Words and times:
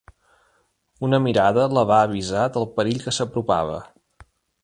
Una 1.07 1.19
mirada 1.25 1.65
la 1.79 1.83
va 1.91 1.99
avisar 2.07 2.45
del 2.57 2.67
perill 2.79 3.05
que 3.05 3.15
s'apropava. 3.19 3.77